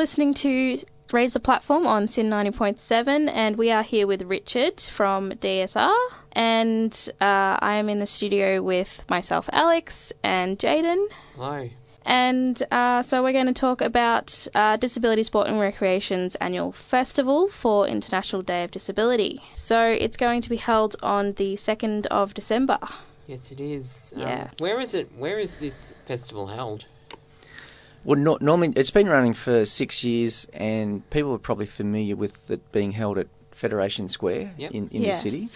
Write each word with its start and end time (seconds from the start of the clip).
listening 0.00 0.32
to 0.32 0.82
Raise 1.12 1.34
the 1.34 1.40
Platform 1.40 1.86
on 1.86 2.08
SYN 2.08 2.30
90.7, 2.30 3.30
and 3.30 3.58
we 3.58 3.70
are 3.70 3.82
here 3.82 4.06
with 4.06 4.22
Richard 4.22 4.80
from 4.80 5.32
DSR. 5.32 5.94
And 6.32 6.90
uh, 7.20 7.58
I 7.60 7.74
am 7.74 7.90
in 7.90 7.98
the 7.98 8.06
studio 8.06 8.62
with 8.62 9.04
myself, 9.10 9.50
Alex, 9.52 10.10
and 10.24 10.58
Jaden. 10.58 11.04
Hi. 11.36 11.72
And 12.06 12.62
uh, 12.70 13.02
so 13.02 13.22
we're 13.22 13.34
going 13.34 13.52
to 13.52 13.52
talk 13.52 13.82
about 13.82 14.48
uh, 14.54 14.78
Disability 14.78 15.22
Sport 15.22 15.48
and 15.48 15.60
Recreation's 15.60 16.34
annual 16.36 16.72
festival 16.72 17.48
for 17.48 17.86
International 17.86 18.40
Day 18.40 18.64
of 18.64 18.70
Disability. 18.70 19.42
So 19.52 19.84
it's 19.84 20.16
going 20.16 20.40
to 20.40 20.48
be 20.48 20.56
held 20.56 20.96
on 21.02 21.34
the 21.34 21.56
2nd 21.56 22.06
of 22.06 22.32
December. 22.32 22.78
Yes, 23.26 23.52
it 23.52 23.60
is. 23.60 24.14
Yeah. 24.16 24.44
Um, 24.44 24.48
where 24.60 24.80
is 24.80 24.94
it? 24.94 25.12
Where 25.18 25.38
is 25.38 25.58
this 25.58 25.92
festival 26.06 26.46
held? 26.46 26.86
Well, 28.04 28.18
no, 28.18 28.38
normally 28.40 28.72
it's 28.76 28.90
been 28.90 29.08
running 29.08 29.34
for 29.34 29.66
six 29.66 30.02
years, 30.04 30.46
and 30.54 31.08
people 31.10 31.32
are 31.34 31.38
probably 31.38 31.66
familiar 31.66 32.16
with 32.16 32.50
it 32.50 32.72
being 32.72 32.92
held 32.92 33.18
at 33.18 33.26
Federation 33.52 34.08
Square 34.08 34.52
Yep. 34.56 34.70
in, 34.72 34.88
in 34.88 35.02
Yes. 35.02 35.22
the 35.22 35.22
city. 35.30 35.48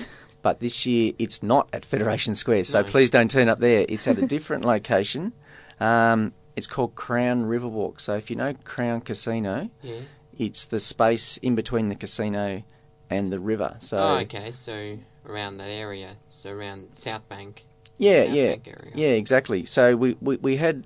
But 0.43 0.61
this 0.61 0.85
year 0.85 1.13
it's 1.19 1.43
not 1.43 1.69
at 1.73 1.87
Federation 1.87 2.35
Square, 2.35 2.65
so 2.65 2.83
No. 2.83 2.89
please 2.89 3.09
don't 3.09 3.31
turn 3.31 3.49
up 3.49 3.61
there. 3.61 3.87
It's 3.89 4.07
at 4.07 4.19
a 4.19 4.27
different 4.27 4.65
location. 4.75 5.33
Um, 5.81 6.33
it's 6.55 6.67
called 6.67 6.95
Crown 6.95 7.45
Riverwalk. 7.47 7.99
So 8.01 8.15
if 8.15 8.29
you 8.29 8.37
know 8.37 8.53
Crown 8.65 9.01
Casino, 9.01 9.71
Yeah. 9.83 10.01
it's 10.39 10.67
the 10.67 10.81
space 10.81 11.39
in 11.39 11.55
between 11.55 11.89
the 11.89 11.95
casino 11.95 12.63
and 13.09 13.33
the 13.33 13.41
river. 13.41 13.77
So 13.79 13.97
oh, 13.99 14.17
okay. 14.19 14.51
So 14.51 14.99
around 15.27 15.57
that 15.59 15.71
area. 15.71 16.17
So 16.29 16.51
around 16.51 16.89
South 16.93 17.27
Bank. 17.31 17.65
yeah, 17.97 18.25
South 18.27 18.35
yeah, 18.35 18.49
Bank 18.51 18.69
area. 18.69 18.93
yeah, 18.95 19.09
exactly. 19.17 19.65
So 19.65 19.97
we, 19.97 20.17
we, 20.21 20.37
we 20.37 20.57
had 20.59 20.85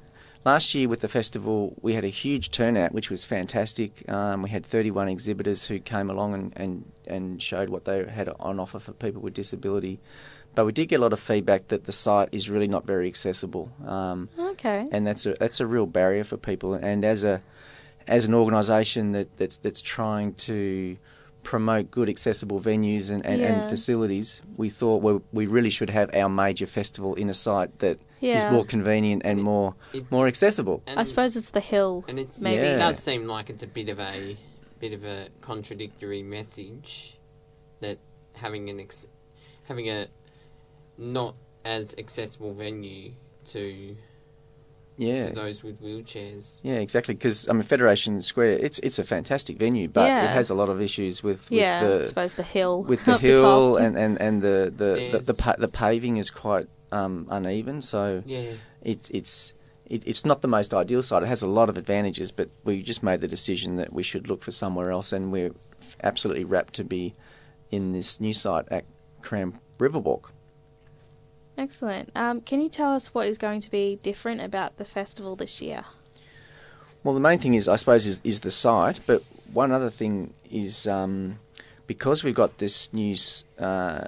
last 0.48 0.75
year 0.75 0.88
with 0.88 1.01
the 1.01 1.09
festival, 1.09 1.75
we 1.83 1.93
had 1.93 2.05
a 2.05 2.15
huge 2.25 2.51
turnout, 2.51 2.93
which 2.93 3.11
was 3.11 3.23
fantastic. 3.23 3.91
Um, 4.11 4.41
we 4.43 4.48
had 4.48 4.65
31 4.65 5.09
exhibitors 5.09 5.66
who 5.66 5.79
came 5.79 6.09
along 6.09 6.33
and, 6.33 6.52
and, 6.57 6.93
and 7.07 7.43
showed 7.43 7.68
what 7.68 7.85
they 7.85 8.05
had 8.07 8.30
on 8.40 8.59
offer 8.59 8.79
for 8.79 8.93
people 8.93 9.21
with 9.21 9.35
disability. 9.35 10.01
But 10.55 10.65
we 10.65 10.73
did 10.73 10.87
get 10.88 11.01
a 11.01 11.02
lot 11.02 11.13
of 11.13 11.21
feedback 11.21 11.68
that 11.68 11.85
the 11.85 11.93
site 11.93 12.30
is 12.32 12.49
really 12.49 12.66
not 12.66 12.87
very 12.87 13.07
accessible, 13.09 13.71
um, 13.87 14.30
Okay. 14.38 14.88
and 14.90 15.07
that's 15.07 15.27
a 15.27 15.35
that's 15.38 15.60
a 15.60 15.66
real 15.66 15.87
barrier 15.87 16.24
for 16.24 16.38
people. 16.38 16.73
And 16.74 17.05
as 17.05 17.23
a 17.23 17.43
as 18.09 18.24
an 18.24 18.35
organisation 18.35 19.12
that, 19.12 19.29
that's 19.37 19.59
that's 19.59 19.83
trying 19.83 20.33
to 20.49 20.96
promote 21.43 21.90
good 21.90 22.09
accessible 22.09 22.59
venues 22.60 23.10
and, 23.10 23.24
and, 23.24 23.40
Yeah. 23.40 23.49
and 23.49 23.68
facilities, 23.68 24.40
we 24.57 24.68
thought 24.71 25.02
well, 25.02 25.23
we 25.33 25.46
really 25.46 25.71
should 25.71 25.90
have 25.90 26.09
our 26.15 26.30
major 26.30 26.66
festival 26.66 27.15
in 27.15 27.29
a 27.29 27.35
site 27.35 27.79
that 27.80 27.99
is 28.21 28.45
more 28.47 28.65
convenient 28.65 29.23
and 29.24 29.43
more 29.43 29.74
It- 29.93 30.11
more 30.11 30.27
accessible. 30.27 30.83
I 30.87 31.05
suppose 31.05 31.37
it's 31.37 31.51
the 31.51 31.61
hill. 31.61 32.05
And 32.09 32.19
it's 32.19 32.41
maybe. 32.41 32.63
it 32.63 32.79
does 32.79 32.99
seem 32.99 33.27
like 33.27 33.51
it's 33.51 33.63
a 33.63 33.66
bit 33.66 33.88
of 33.88 33.99
a 34.01 34.37
bit 34.80 34.93
of 34.93 35.05
a 35.05 35.29
contradictory 35.41 36.23
message 36.23 37.19
that 37.80 37.99
having 38.35 38.71
an 38.71 38.79
ex- 38.80 39.07
having 39.65 39.89
a 39.89 40.07
not 40.96 41.35
as 41.65 41.95
accessible 41.99 42.55
venue 42.55 43.13
to 43.46 43.96
Yeah. 44.96 45.29
to 45.29 45.35
those 45.35 45.63
with 45.63 45.80
wheelchairs. 45.80 46.61
Yeah, 46.65 46.74
exactly. 46.74 47.15
Because 47.15 47.49
I 47.49 47.52
mean, 47.52 47.63
Federation 47.63 48.21
Square, 48.23 48.59
it's 48.59 48.79
it's 48.80 48.99
a 48.99 49.05
fantastic 49.05 49.57
venue, 49.59 49.89
but 49.89 50.07
Yeah. 50.07 50.24
it 50.24 50.30
has 50.30 50.51
a 50.51 50.55
lot 50.55 50.69
of 50.69 50.80
issues 50.80 51.23
with, 51.23 51.51
with 51.51 51.61
yeah, 51.61 52.01
I 52.02 52.07
suppose 52.07 52.35
the 52.35 52.43
hill. 52.43 52.83
with 52.83 53.05
the 53.05 53.19
hill 53.19 53.74
top. 53.74 53.83
and, 53.83 53.96
and, 53.96 54.21
and 54.21 54.43
the 54.43 54.73
the 54.77 54.85
the, 55.13 55.19
the, 55.19 55.23
Stairs. 55.24 55.37
pa- 55.39 55.57
the 55.59 55.69
paving 55.69 56.16
is 56.16 56.30
quite 56.30 56.66
um, 56.92 57.26
uneven. 57.30 57.82
So 57.82 58.22
Yeah. 58.26 58.52
it's 58.82 59.08
it's 59.10 59.52
it, 59.86 60.06
it's 60.06 60.24
not 60.24 60.42
the 60.42 60.48
most 60.48 60.74
ideal 60.74 61.02
site. 61.02 61.22
It 61.22 61.28
has 61.28 61.42
a 61.42 61.46
lot 61.48 61.68
of 61.68 61.78
advantages, 61.78 62.30
but 62.30 62.50
we 62.64 62.82
just 62.82 63.02
made 63.02 63.20
the 63.20 63.28
decision 63.28 63.76
that 63.76 63.92
we 63.92 64.03
should 64.03 64.28
look 64.28 64.42
for 64.42 64.50
somewhere 64.50 64.91
else, 64.91 65.12
and 65.12 65.32
we're 65.32 65.53
absolutely 66.03 66.44
rapt 66.44 66.75
to 66.75 66.84
be 66.84 67.14
in 67.70 67.92
this 67.92 68.20
new 68.20 68.32
site 68.34 68.66
at 68.70 68.84
Crown 69.22 69.59
Riverwalk. 69.78 70.25
Excellent. 71.56 72.10
Um, 72.15 72.41
can 72.41 72.60
you 72.60 72.69
tell 72.69 72.93
us 72.94 73.12
what 73.12 73.27
is 73.27 73.37
going 73.38 73.60
to 73.62 73.71
be 73.71 73.98
different 74.03 74.41
about 74.41 74.77
the 74.77 74.84
festival 74.84 75.34
this 75.37 75.60
year? 75.60 75.84
Well, 77.03 77.15
the 77.15 77.21
main 77.21 77.38
thing 77.38 77.54
is, 77.54 77.66
I 77.66 77.77
suppose, 77.77 78.06
is, 78.06 78.21
is 78.22 78.41
the 78.41 78.50
site. 78.50 79.00
But 79.06 79.22
one 79.53 79.72
other 79.72 79.91
thing 79.91 80.34
is 80.50 80.87
um, 80.87 81.38
because 81.87 82.22
we've 82.22 82.34
got 82.34 82.59
this 82.59 82.93
new 82.93 83.16
uh, 83.59 84.06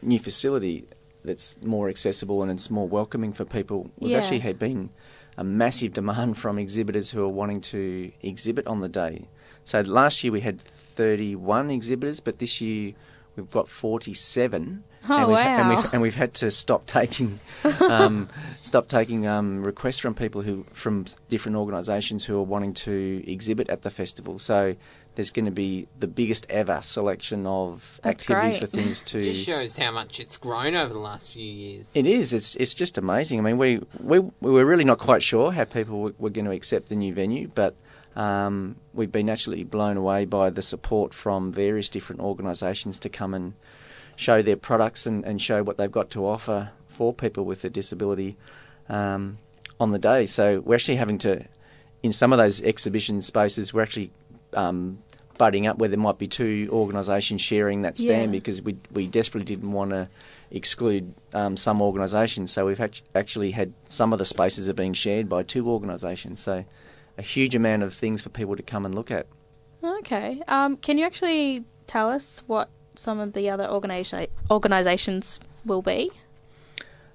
new 0.00 0.18
facility 0.18 0.84
that's 1.24 1.58
more 1.62 1.88
accessible 1.88 2.42
and 2.42 2.50
it's 2.50 2.70
more 2.70 2.88
welcoming 2.88 3.32
for 3.32 3.44
people. 3.44 3.90
We've 3.98 4.12
Yeah. 4.12 4.18
actually 4.18 4.40
had 4.40 4.58
been 4.58 4.90
a 5.36 5.44
massive 5.44 5.92
demand 5.92 6.36
from 6.36 6.58
exhibitors 6.58 7.10
who 7.10 7.22
are 7.24 7.28
wanting 7.28 7.60
to 7.60 8.12
exhibit 8.22 8.66
on 8.66 8.80
the 8.80 8.88
day. 8.88 9.28
So 9.64 9.80
last 9.80 10.22
year 10.24 10.32
we 10.32 10.40
had 10.40 10.60
31 10.60 11.70
exhibitors, 11.70 12.20
but 12.20 12.38
this 12.38 12.60
year 12.60 12.94
we've 13.36 13.50
got 13.50 13.68
47. 13.68 14.84
Oh, 15.08 15.16
and 15.16 15.28
we've, 15.28 15.38
and 15.38 15.68
we've, 15.68 15.92
and 15.94 16.02
we've 16.02 16.14
had 16.14 16.34
to 16.34 16.50
stop 16.52 16.86
taking 16.86 17.40
um, 17.80 18.28
stop 18.62 18.86
taking 18.86 19.26
um, 19.26 19.64
requests 19.64 19.98
from 19.98 20.14
people 20.14 20.42
who 20.42 20.64
from 20.72 21.06
different 21.28 21.56
organisations 21.56 22.24
who 22.24 22.38
are 22.38 22.44
wanting 22.44 22.72
to 22.74 23.22
exhibit 23.26 23.68
at 23.68 23.82
the 23.82 23.90
festival. 23.90 24.38
So 24.38 24.76
there's 25.14 25.30
going 25.30 25.46
to 25.46 25.50
be 25.50 25.88
the 25.98 26.06
biggest 26.06 26.46
ever 26.48 26.80
selection 26.82 27.46
of 27.46 28.00
That's 28.02 28.22
activities 28.22 28.58
great. 28.58 28.70
for 28.70 28.76
things 28.76 29.02
to. 29.02 29.22
Just 29.22 29.44
shows 29.44 29.76
how 29.76 29.90
much 29.90 30.20
it's 30.20 30.38
grown 30.38 30.76
over 30.76 30.92
the 30.92 31.00
last 31.00 31.32
few 31.32 31.50
years. 31.50 31.90
It 31.94 32.06
is. 32.06 32.32
It's 32.32 32.54
it's 32.56 32.74
just 32.74 32.96
amazing. 32.96 33.40
I 33.40 33.42
mean, 33.42 33.58
we 33.58 33.80
we 33.98 34.20
we 34.20 34.50
were 34.52 34.64
really 34.64 34.84
not 34.84 34.98
quite 34.98 35.22
sure 35.22 35.50
how 35.50 35.64
people 35.64 36.00
were, 36.00 36.14
were 36.18 36.30
going 36.30 36.44
to 36.44 36.52
accept 36.52 36.88
the 36.88 36.96
new 36.96 37.12
venue, 37.12 37.50
but 37.52 37.74
um, 38.16 38.76
we've 38.92 39.12
been 39.12 39.30
actually 39.30 39.64
blown 39.64 39.96
away 39.96 40.24
by 40.24 40.50
the 40.50 40.62
support 40.62 41.14
from 41.14 41.52
various 41.52 41.88
different 41.88 42.20
organisations 42.20 42.98
to 43.00 43.08
come 43.08 43.34
and 43.34 43.54
show 44.16 44.42
their 44.42 44.56
products 44.56 45.06
and, 45.06 45.24
and 45.24 45.40
show 45.40 45.62
what 45.62 45.76
they've 45.76 45.90
got 45.90 46.10
to 46.10 46.26
offer 46.26 46.70
for 46.88 47.14
people 47.14 47.44
with 47.44 47.64
a 47.64 47.70
disability 47.70 48.36
um, 48.88 49.38
on 49.80 49.90
the 49.92 49.98
day. 49.98 50.26
So 50.26 50.60
we're 50.60 50.74
actually 50.74 50.96
having 50.96 51.18
to, 51.18 51.44
in 52.02 52.12
some 52.12 52.32
of 52.32 52.38
those 52.38 52.60
exhibition 52.60 53.22
spaces, 53.22 53.72
we're 53.72 53.82
actually 53.82 54.10
um, 54.52 54.98
butting 55.38 55.66
up 55.66 55.78
where 55.78 55.88
there 55.88 55.98
might 55.98 56.18
be 56.18 56.28
two 56.28 56.68
organisations 56.70 57.40
sharing 57.40 57.82
that 57.82 57.96
stand 57.96 58.32
Yeah. 58.32 58.38
because 58.38 58.60
we 58.60 58.76
we 58.92 59.06
desperately 59.06 59.46
didn't 59.46 59.70
want 59.70 59.90
to 59.90 60.08
exclude 60.50 61.14
um, 61.32 61.56
some 61.56 61.80
organisations. 61.80 62.52
So 62.52 62.66
we've 62.66 62.80
actually 63.14 63.52
had 63.52 63.72
some 63.86 64.12
of 64.12 64.18
the 64.18 64.26
spaces 64.26 64.68
are 64.68 64.74
being 64.74 64.92
shared 64.92 65.28
by 65.30 65.42
two 65.42 65.70
organisations. 65.70 66.40
So 66.40 66.64
a 67.18 67.22
huge 67.22 67.54
amount 67.54 67.82
of 67.82 67.94
things 67.94 68.22
for 68.22 68.28
people 68.30 68.56
to 68.56 68.62
come 68.62 68.84
and 68.84 68.94
look 68.94 69.10
at. 69.10 69.26
Okay. 69.82 70.42
Um, 70.48 70.76
can 70.76 70.98
you 70.98 71.04
actually 71.04 71.64
tell 71.86 72.08
us 72.08 72.42
what 72.46 72.68
some 72.94 73.18
of 73.20 73.32
the 73.32 73.50
other 73.50 73.66
organisa- 73.66 74.28
organisations 74.50 75.40
will 75.64 75.82
be? 75.82 76.10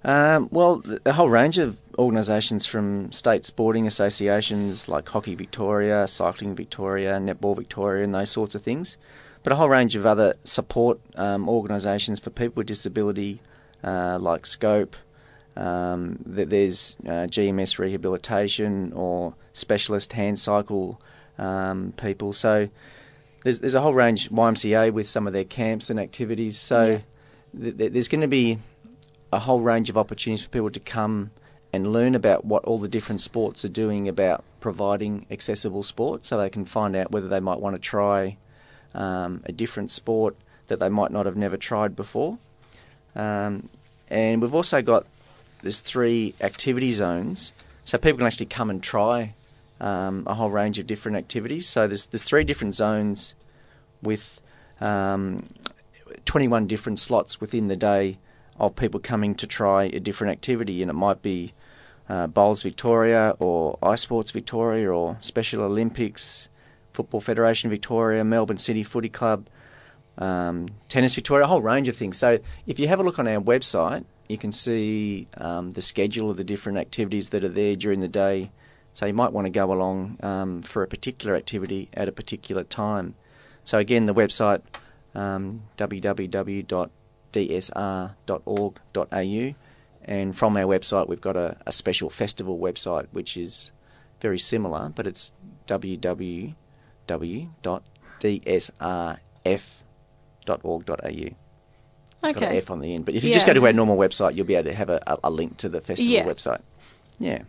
Um, 0.04 0.48
well, 0.52 0.84
a 1.06 1.14
whole 1.14 1.30
range 1.30 1.58
of 1.58 1.78
organisations 1.98 2.66
from 2.66 3.12
state 3.12 3.46
sporting 3.46 3.88
associations 3.88 4.88
like 4.88 5.10
Hockey 5.10 5.36
Victoria, 5.36 6.08
Cycling 6.08 6.56
Victoria, 6.56 7.20
Netball 7.20 7.56
Victoria, 7.56 8.04
and 8.04 8.14
those 8.14 8.30
sorts 8.30 8.56
of 8.56 8.64
things. 8.64 8.98
But 9.44 9.54
a 9.54 9.56
whole 9.56 9.70
range 9.70 9.96
of 9.96 10.06
other 10.06 10.36
support 10.44 11.00
um, 11.16 11.50
organisations 11.50 12.20
for 12.20 12.30
people 12.30 12.56
with 12.58 12.68
disability, 12.68 13.42
uh, 13.84 14.18
like 14.20 14.46
Scope. 14.46 14.96
Um, 15.56 16.20
there's 16.26 16.96
uh, 17.06 17.26
GMS 17.28 17.80
rehabilitation 17.80 18.94
or 18.94 19.34
specialist 19.58 20.14
hand 20.14 20.40
cycle 20.40 21.02
um, 21.38 21.94
people. 21.98 22.34
So 22.34 22.70
there's 23.44 23.60
there's 23.60 23.76
a 23.76 23.82
whole 23.82 23.94
range. 23.94 24.30
YMCA 24.30 24.92
with 24.94 25.08
some 25.08 25.28
of 25.28 25.34
their 25.34 25.44
camps 25.44 25.90
and 25.90 26.00
activities. 26.00 26.58
So 26.58 26.84
Yeah. 26.86 27.00
th- 27.62 27.78
th- 27.78 27.92
there's 27.94 28.08
going 28.08 28.22
to 28.22 28.28
be 28.28 28.60
a 29.32 29.40
whole 29.40 29.60
range 29.62 29.90
of 29.90 29.98
opportunities 29.98 30.44
for 30.46 30.50
people 30.52 30.70
to 30.72 30.80
come 30.80 31.32
and 31.74 31.92
learn 31.92 32.16
about 32.16 32.46
what 32.46 32.64
all 32.64 32.80
the 32.80 32.88
different 32.88 33.20
sports 33.20 33.66
are 33.66 33.70
doing 33.70 34.08
about 34.08 34.44
providing 34.62 35.26
accessible 35.30 35.84
sport 35.84 36.24
so 36.24 36.38
they 36.38 36.50
can 36.50 36.66
find 36.66 36.96
out 36.96 37.12
whether 37.12 37.28
they 37.28 37.42
might 37.42 37.60
want 37.60 37.76
to 37.76 37.82
try 37.82 38.38
um, 38.94 39.42
a 39.46 39.52
different 39.52 39.92
sport 39.92 40.36
that 40.68 40.80
they 40.80 40.88
might 40.90 41.12
not 41.12 41.26
have 41.26 41.36
never 41.36 41.58
tried 41.58 41.96
before. 41.96 42.38
Um, 43.16 43.70
and 44.10 44.42
we've 44.42 44.56
also 44.56 44.82
got 44.82 45.06
there's 45.62 45.82
three 45.82 46.34
activity 46.40 46.92
zones, 46.94 47.52
so 47.84 47.98
people 47.98 48.20
can 48.20 48.28
actually 48.28 48.46
come 48.46 48.70
and 48.70 48.82
try 48.82 49.34
um, 49.80 50.24
a 50.28 50.34
whole 50.34 50.50
range 50.50 50.80
of 50.80 50.88
different 50.88 51.18
activities. 51.18 51.68
So 51.68 51.88
there's 51.88 52.08
there's 52.08 52.24
three 52.24 52.44
different 52.44 52.76
zones 52.76 53.34
with 54.02 54.40
um, 54.80 55.48
21 56.26 56.68
different 56.68 57.00
slots 57.00 57.42
within 57.42 57.68
the 57.68 57.76
day 57.76 58.20
of 58.60 58.76
people 58.76 59.00
coming 59.00 59.36
to 59.36 59.48
try 59.48 59.86
a 59.86 60.00
different 60.00 60.32
activity, 60.32 60.82
and 60.82 60.90
it 60.90 60.96
might 60.96 61.22
be 61.22 61.54
uh, 62.10 62.28
Bowls 62.28 62.64
Victoria 62.64 63.36
or 63.40 63.78
Ice 63.84 64.02
Sports 64.02 64.32
Victoria 64.32 64.92
or 64.92 65.18
Special 65.20 65.64
Olympics, 65.64 66.50
Football 66.94 67.22
Federation 67.22 67.70
Victoria, 67.70 68.24
Melbourne 68.24 68.58
City 68.58 68.84
Footy 68.84 69.10
Club, 69.10 69.48
um, 70.18 70.68
Tennis 70.90 71.14
Victoria, 71.16 71.46
a 71.46 71.48
whole 71.48 71.62
range 71.62 71.88
of 71.88 71.96
things. 71.96 72.18
So 72.18 72.40
if 72.66 72.80
you 72.80 72.88
have 72.88 73.00
a 73.00 73.04
look 73.04 73.20
on 73.20 73.28
our 73.28 73.42
website, 73.42 74.06
you 74.28 74.38
can 74.38 74.52
see 74.52 75.28
um, 75.38 75.72
the 75.72 75.82
schedule 75.82 76.30
of 76.30 76.38
the 76.38 76.44
different 76.44 76.78
activities 76.78 77.30
that 77.30 77.44
are 77.44 77.50
there 77.50 77.76
during 77.76 78.00
the 78.00 78.08
day 78.08 78.52
So 78.98 79.06
you 79.06 79.14
might 79.14 79.32
want 79.32 79.46
to 79.46 79.52
go 79.52 79.72
along 79.72 80.18
um, 80.24 80.64
for 80.64 80.82
a 80.82 80.88
particular 80.88 81.36
activity 81.36 81.88
at 81.94 82.08
a 82.08 82.12
particular 82.12 82.64
time. 82.64 83.14
So 83.64 83.78
again, 83.78 84.06
the 84.06 84.14
website 84.16 84.62
um, 85.14 85.62
www.dsr.org.au, 85.78 86.66
and 90.04 90.36
from 90.36 90.58
our 90.58 90.64
website 90.64 91.08
we've 91.08 91.22
got 91.22 91.38
a, 91.38 91.58
a 91.68 91.72
special 91.72 92.10
festival 92.10 92.58
website 92.58 93.06
which 93.12 93.38
is 93.38 93.72
very 94.20 94.40
similar, 94.40 94.90
but 94.96 95.06
it's 95.06 95.32
www.dsrf.org.au. 95.68 96.56
It's 102.24 102.34
got 102.34 102.44
an 102.44 102.56
F 102.56 102.72
on 102.72 102.80
the 102.80 102.96
end. 102.96 103.06
But 103.06 103.14
if 103.14 103.24
you 103.24 103.30
Yeah. 103.30 103.36
just 103.36 103.46
go 103.46 103.54
to 103.54 103.64
our 103.64 103.74
normal 103.74 103.96
website, 103.96 104.36
you'll 104.36 104.48
be 104.48 104.56
able 104.56 104.72
to 104.72 104.76
have 104.76 104.90
a, 104.90 105.00
a, 105.06 105.18
a 105.26 105.30
link 105.30 105.58
to 105.58 105.70
the 105.70 105.82
festival 105.82 106.12
Yeah. 106.12 106.26
website. 106.26 106.62
Yeah. 107.20 107.44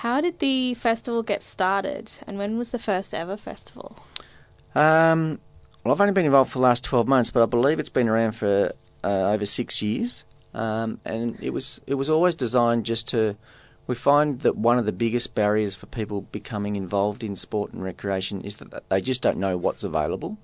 How 0.00 0.22
did 0.22 0.38
the 0.38 0.72
festival 0.72 1.22
get 1.22 1.44
started, 1.44 2.10
and 2.26 2.38
when 2.38 2.56
was 2.56 2.70
the 2.70 2.78
first 2.78 3.12
ever 3.12 3.36
festival? 3.36 3.98
Um, 4.74 5.40
well, 5.84 5.92
I've 5.92 6.00
only 6.00 6.14
been 6.14 6.24
involved 6.24 6.52
for 6.52 6.58
the 6.58 6.62
last 6.62 6.84
12 6.84 7.06
months, 7.06 7.30
but 7.30 7.42
I 7.42 7.46
believe 7.46 7.78
it's 7.78 7.90
been 7.90 8.08
around 8.08 8.32
for 8.32 8.72
uh, 9.04 9.06
over 9.06 9.44
six 9.44 9.82
years. 9.82 10.24
Um, 10.54 11.00
and 11.04 11.38
it 11.42 11.50
was 11.50 11.82
it 11.86 11.96
was 11.96 12.08
always 12.08 12.34
designed 12.34 12.86
just 12.86 13.08
to. 13.08 13.36
We 13.86 13.94
find 13.94 14.40
that 14.40 14.56
one 14.56 14.78
of 14.78 14.86
the 14.86 14.92
biggest 14.92 15.34
barriers 15.34 15.76
for 15.76 15.84
people 15.84 16.22
becoming 16.22 16.76
involved 16.76 17.22
in 17.22 17.36
sport 17.36 17.74
and 17.74 17.82
recreation 17.82 18.40
is 18.40 18.56
that 18.56 18.88
they 18.88 19.02
just 19.02 19.20
don't 19.20 19.36
know 19.36 19.58
what's 19.58 19.84
available. 19.84 20.38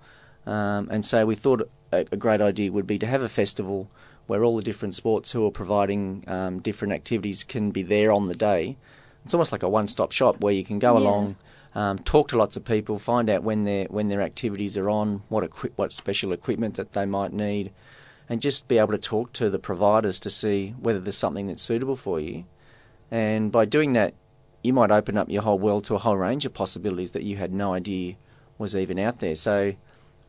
Um, 0.45 0.89
and 0.91 1.03
so 1.03 1.25
we 1.25 1.35
thought 1.35 1.67
a, 1.93 2.05
a 2.13 2.17
great 2.19 2.43
idea 2.43 2.71
would 2.73 2.87
be 2.87 2.99
to 2.99 3.07
have 3.07 3.23
a 3.23 3.29
festival 3.29 3.89
where 4.27 4.45
all 4.45 4.57
the 4.57 4.63
different 4.63 4.95
sports 4.95 5.31
who 5.31 5.47
are 5.47 5.51
providing 5.51 6.25
um, 6.27 6.61
different 6.61 6.93
activities 6.93 7.43
can 7.43 7.71
be 7.71 7.83
there 7.83 8.13
on 8.13 8.29
the 8.29 8.35
day. 8.35 8.77
It's 9.27 9.35
almost 9.35 9.51
like 9.51 9.65
a 9.65 9.69
one-stop 9.69 10.13
shop 10.13 10.41
where 10.41 10.53
you 10.53 10.63
can 10.63 10.79
go 10.79 10.93
Yeah. 10.93 11.01
along, 11.01 11.37
um, 11.75 11.99
talk 11.99 12.29
to 12.29 12.39
lots 12.39 12.57
of 12.57 12.65
people, 12.65 12.97
find 12.97 13.29
out 13.29 13.43
when 13.43 13.65
their 13.65 13.87
when 13.87 14.07
their 14.07 14.21
activities 14.23 14.77
are 14.77 14.89
on, 14.89 15.25
what 15.29 15.43
equi- 15.43 15.73
what 15.75 15.91
special 15.91 16.31
equipment 16.31 16.77
that 16.77 16.93
they 16.93 17.05
might 17.07 17.33
need, 17.33 17.73
and 18.29 18.41
just 18.41 18.69
be 18.69 18.79
able 18.79 18.93
to 18.93 18.99
talk 18.99 19.33
to 19.33 19.51
the 19.51 19.59
providers 19.59 20.21
to 20.21 20.31
see 20.31 20.77
whether 20.81 21.01
there's 21.01 21.17
something 21.19 21.49
that's 21.49 21.61
suitable 21.61 21.97
for 21.97 22.21
you. 22.21 22.45
And 23.11 23.51
by 23.51 23.65
doing 23.65 23.95
that, 23.95 24.15
you 24.63 24.73
might 24.73 24.93
open 24.93 25.19
up 25.19 25.29
your 25.29 25.43
whole 25.43 25.59
world 25.59 25.83
to 25.87 25.97
a 25.97 25.99
whole 25.99 26.17
range 26.17 26.47
of 26.47 26.55
possibilities 26.55 27.11
that 27.11 27.25
you 27.25 27.37
had 27.37 27.53
no 27.53 27.73
idea 27.73 28.15
was 28.59 28.77
even 28.77 28.97
out 28.97 29.19
there. 29.19 29.35
So 29.35 29.73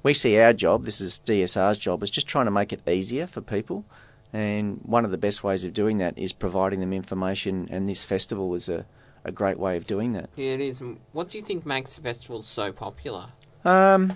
we 0.01 0.15
see 0.15 0.39
our 0.39 0.53
job, 0.53 0.85
this 0.85 0.99
is 0.99 1.19
DSR's 1.23 1.77
job, 1.77 2.01
is 2.01 2.09
just 2.09 2.25
trying 2.25 2.45
to 2.45 2.51
make 2.51 2.73
it 2.73 2.81
easier 2.87 3.27
for 3.27 3.41
people. 3.41 3.85
And 4.37 4.81
one 4.83 5.03
of 5.03 5.09
the 5.09 5.17
best 5.17 5.43
ways 5.43 5.63
of 5.63 5.73
doing 5.73 5.97
that 5.97 6.15
is 6.15 6.31
providing 6.31 6.79
them 6.79 6.93
information, 6.93 7.67
and 7.71 7.89
this 7.89 8.03
festival 8.03 8.53
is 8.53 8.69
a, 8.69 8.85
a 9.23 9.31
great 9.31 9.57
way 9.57 9.77
of 9.77 9.87
doing 9.87 10.13
that. 10.13 10.29
Yeah, 10.35 10.51
it 10.51 10.61
is. 10.61 10.83
What 11.11 11.29
do 11.29 11.39
you 11.39 11.43
think 11.43 11.65
makes 11.65 11.95
the 11.95 12.01
festival 12.03 12.43
so 12.43 12.71
popular? 12.71 13.29
Um, 13.65 14.15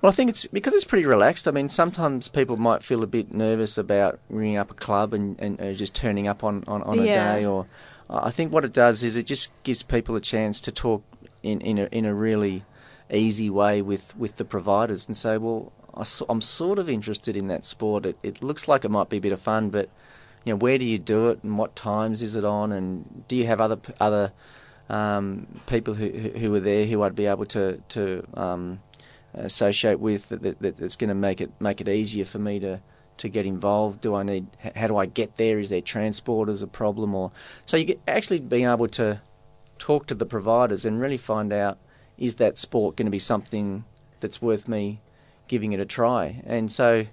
well, 0.00 0.12
I 0.12 0.14
think 0.14 0.30
it's 0.30 0.46
because 0.46 0.72
it's 0.72 0.84
pretty 0.84 1.04
relaxed. 1.04 1.48
I 1.48 1.50
mean, 1.50 1.68
sometimes 1.68 2.28
people 2.28 2.56
might 2.56 2.84
feel 2.84 3.02
a 3.02 3.08
bit 3.08 3.34
nervous 3.34 3.76
about 3.76 4.20
ringing 4.30 4.56
up 4.56 4.70
a 4.70 4.74
club 4.74 5.12
and, 5.12 5.34
and 5.40 5.60
uh, 5.60 5.72
just 5.72 5.96
turning 5.96 6.28
up 6.28 6.44
on, 6.44 6.62
on, 6.68 6.84
on 6.84 7.00
a 7.00 7.04
day. 7.04 7.44
Or 7.44 7.66
I 8.08 8.30
think 8.30 8.52
what 8.52 8.64
it 8.64 8.72
does 8.72 9.02
is 9.02 9.16
it 9.16 9.26
just 9.26 9.50
gives 9.64 9.82
people 9.82 10.14
a 10.14 10.20
chance 10.20 10.60
to 10.60 10.70
talk 10.70 11.02
in, 11.42 11.60
in, 11.60 11.78
a, 11.78 11.88
in 11.90 12.04
a 12.04 12.14
really 12.14 12.64
easy 13.12 13.50
way 13.50 13.82
with, 13.82 14.16
with 14.16 14.36
the 14.36 14.44
providers 14.44 15.08
and 15.08 15.16
say, 15.16 15.38
well, 15.38 15.72
I, 15.96 16.04
am 16.28 16.40
sort 16.40 16.78
of 16.78 16.88
interested 16.88 17.36
in 17.36 17.48
that 17.48 17.64
sport. 17.64 18.06
It, 18.06 18.18
it 18.22 18.42
looks 18.42 18.68
like 18.68 18.84
it 18.84 18.90
might 18.90 19.08
be 19.08 19.16
a 19.16 19.20
bit 19.20 19.32
of 19.32 19.40
fun, 19.40 19.70
but 19.70 19.88
you 20.44 20.52
know, 20.52 20.56
where 20.56 20.78
do 20.78 20.84
you 20.84 20.98
do 20.98 21.28
it 21.30 21.42
and 21.42 21.58
what 21.58 21.74
times 21.74 22.22
is 22.22 22.34
it 22.34 22.44
on, 22.44 22.72
and 22.72 23.26
do 23.28 23.36
you 23.36 23.46
have 23.46 23.60
other 23.60 23.78
other 24.00 24.32
um, 24.88 25.46
people 25.66 25.94
who, 25.94 26.08
who 26.08 26.54
are 26.54 26.60
there 26.60 26.86
who 26.86 27.02
I'd 27.02 27.16
be 27.16 27.26
able 27.26 27.46
to 27.46 27.82
to 27.88 28.26
um, 28.34 28.80
associate 29.34 29.98
with 29.98 30.28
that, 30.28 30.42
that, 30.42 30.60
that- 30.60 30.76
that's 30.76 30.96
going 30.96 31.08
to 31.08 31.14
make 31.14 31.40
it 31.40 31.50
make 31.60 31.80
it 31.80 31.88
easier 31.88 32.24
for 32.24 32.38
me 32.38 32.60
to 32.60 32.80
to 33.18 33.28
get 33.28 33.46
involved. 33.46 34.02
Do 34.02 34.14
I 34.14 34.22
need? 34.22 34.46
How 34.76 34.86
do 34.88 34.96
I 34.96 35.06
get 35.06 35.36
there? 35.36 35.58
Is 35.58 35.70
there 35.70 35.80
transport 35.80 36.48
as 36.48 36.62
a 36.62 36.66
problem, 36.66 37.14
or 37.14 37.32
so 37.64 37.76
you 37.76 37.84
get 37.84 38.00
actually 38.06 38.40
being 38.40 38.66
able 38.66 38.88
to 38.88 39.20
talk 39.78 40.06
to 40.06 40.14
the 40.14 40.26
providers 40.26 40.84
and 40.84 41.00
really 41.00 41.16
find 41.16 41.52
out 41.52 41.78
is 42.16 42.36
that 42.36 42.56
sport 42.56 42.96
going 42.96 43.06
to 43.06 43.10
be 43.10 43.18
something 43.18 43.84
that's 44.20 44.40
worth 44.40 44.66
me 44.66 45.00
giving 45.48 45.72
it 45.72 45.80
a 45.80 45.86
try, 45.86 46.42
and 46.46 46.70
so. 46.70 47.06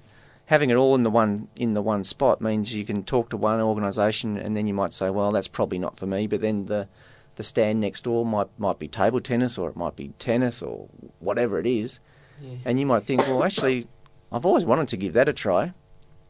Having 0.48 0.72
it 0.72 0.76
all 0.76 0.94
in 0.94 1.04
the 1.04 1.10
one 1.10 1.48
in 1.56 1.74
the 1.74 1.82
one 1.82 2.04
spot 2.04 2.42
means 2.42 2.74
you 2.74 2.84
can 2.84 3.04
talk 3.04 3.30
to 3.30 3.38
one 3.38 3.62
organisation, 3.62 4.38
and 4.38 4.58
then 4.58 4.68
you 4.68 4.74
might 4.74 4.92
say, 4.92 5.10
"Well, 5.10 5.32
that's 5.32 5.48
probably 5.48 5.80
not 5.80 5.98
for 5.98 6.06
me." 6.06 6.28
But 6.28 6.42
then 6.42 6.66
the 6.66 6.90
the 7.36 7.44
stand 7.44 7.80
next 7.80 8.04
door 8.04 8.26
might 8.26 8.50
might 8.60 8.78
be 8.78 8.90
table 8.90 9.22
tennis, 9.22 9.58
or 9.58 9.70
it 9.70 9.78
might 9.78 9.96
be 9.96 10.10
tennis, 10.20 10.62
or 10.62 10.90
whatever 11.20 11.60
it 11.60 11.66
is, 11.66 12.00
Yeah. 12.42 12.58
and 12.66 12.78
you 12.78 12.86
might 12.86 13.04
think, 13.04 13.22
well, 13.22 13.42
actually, 13.42 13.88
I've 14.34 14.46
always 14.46 14.66
wanted 14.66 14.90
to 14.90 14.98
give 14.98 15.14
that 15.14 15.30
a 15.30 15.34
try. 15.34 15.74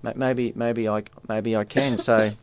Maybe, 0.03 0.53
maybe 0.55 0.87
I, 0.87 1.03
maybe 1.27 1.55
I 1.55 1.63
can. 1.63 1.97
So, 1.97 2.33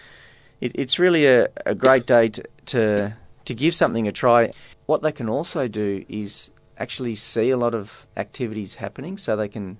it, 0.60 0.72
it's 0.74 0.98
really 0.98 1.26
a, 1.26 1.48
a 1.66 1.74
great 1.74 2.06
day 2.06 2.30
to, 2.30 2.42
to 2.66 3.12
to 3.44 3.54
give 3.54 3.74
something 3.74 4.08
a 4.08 4.12
try. 4.12 4.52
What 4.86 5.02
they 5.02 5.12
can 5.12 5.28
also 5.28 5.68
do 5.68 6.04
is 6.08 6.50
actually 6.80 7.14
see 7.14 7.50
a 7.50 7.56
lot 7.56 7.74
of 7.74 8.06
activities 8.16 8.76
happening, 8.76 9.18
so 9.18 9.36
they 9.36 9.48
can 9.48 9.78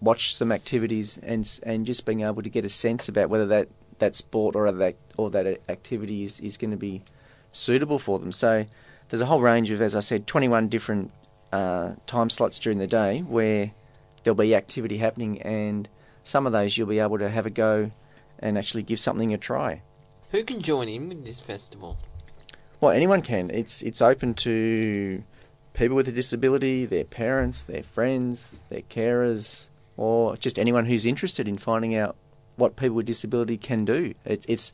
watch 0.00 0.36
some 0.36 0.52
activities 0.52 1.18
and 1.22 1.58
and 1.62 1.86
just 1.86 2.04
being 2.04 2.20
able 2.20 2.42
to 2.42 2.50
get 2.50 2.64
a 2.64 2.68
sense 2.68 3.08
about 3.08 3.30
whether 3.30 3.46
that, 3.46 3.68
that 3.98 4.14
sport 4.14 4.54
or 4.54 4.70
that 4.70 4.96
or 5.16 5.30
that 5.30 5.60
activity 5.68 6.22
is, 6.22 6.38
is 6.40 6.56
going 6.56 6.70
to 6.70 6.76
be 6.76 7.02
suitable 7.50 7.98
for 7.98 8.18
them. 8.18 8.30
So 8.30 8.66
there's 9.08 9.20
a 9.20 9.26
whole 9.26 9.40
range 9.40 9.70
of, 9.70 9.80
as 9.80 9.96
I 9.96 10.00
said, 10.00 10.26
21 10.26 10.68
different 10.68 11.10
uh, 11.52 11.92
time 12.06 12.28
slots 12.28 12.58
during 12.58 12.78
the 12.78 12.86
day 12.86 13.20
where 13.20 13.72
there'll 14.22 14.34
be 14.36 14.54
activity 14.54 14.98
happening, 14.98 15.40
and 15.42 15.88
some 16.22 16.46
of 16.46 16.52
those 16.52 16.76
you'll 16.76 16.88
be 16.88 16.98
able 16.98 17.18
to 17.18 17.30
have 17.30 17.46
a 17.46 17.50
go 17.50 17.90
and 18.38 18.58
actually 18.58 18.82
give 18.82 19.00
something 19.00 19.32
a 19.32 19.38
try. 19.38 19.80
Who 20.30 20.44
can 20.44 20.60
join 20.60 20.88
in 20.88 21.08
with 21.08 21.24
this 21.24 21.40
festival? 21.40 21.96
Well, 22.80 22.92
anyone 22.92 23.22
can. 23.22 23.48
It's 23.50 23.80
it's 23.80 24.02
open 24.02 24.34
to 24.34 25.22
people 25.76 25.94
with 25.94 26.08
a 26.08 26.12
disability, 26.12 26.86
their 26.86 27.04
parents, 27.04 27.62
their 27.62 27.82
friends, 27.82 28.60
their 28.70 28.80
carers, 28.80 29.68
or 29.96 30.36
just 30.36 30.58
anyone 30.58 30.86
who's 30.86 31.06
interested 31.06 31.46
in 31.46 31.58
finding 31.58 31.94
out 31.94 32.16
what 32.56 32.76
people 32.76 32.96
with 32.96 33.06
disability 33.06 33.58
can 33.58 33.84
do. 33.84 34.14
It's 34.24 34.46
it's 34.46 34.72